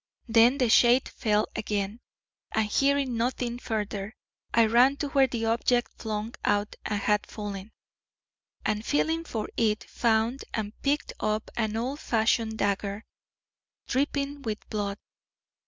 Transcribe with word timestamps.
Then 0.27 0.57
the 0.57 0.67
shade 0.67 1.07
fell 1.07 1.47
again, 1.55 1.99
and 2.51 2.67
hearing 2.67 3.17
nothing 3.17 3.59
further, 3.59 4.15
I 4.51 4.65
ran 4.65 4.95
to 4.97 5.09
where 5.09 5.27
the 5.27 5.45
object 5.45 5.91
flung 5.99 6.33
out 6.43 6.75
had 6.83 7.27
fallen, 7.27 7.71
and 8.65 8.83
feeling 8.83 9.23
for 9.25 9.47
it, 9.57 9.83
found 9.83 10.43
and 10.55 10.73
picked 10.81 11.13
up 11.19 11.51
an 11.55 11.77
old 11.77 11.99
fashioned 11.99 12.57
dagger, 12.57 13.05
dripping 13.87 14.41
with 14.41 14.67
blood. 14.71 14.97